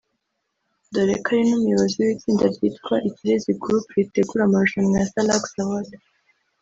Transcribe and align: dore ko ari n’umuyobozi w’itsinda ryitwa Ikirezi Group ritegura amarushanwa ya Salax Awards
dore 0.93 1.15
ko 1.23 1.27
ari 1.33 1.43
n’umuyobozi 1.49 1.97
w’itsinda 2.05 2.45
ryitwa 2.55 2.95
Ikirezi 3.09 3.57
Group 3.61 3.85
ritegura 3.97 4.41
amarushanwa 4.45 4.95
ya 5.01 5.09
Salax 5.11 5.43
Awards 5.61 5.93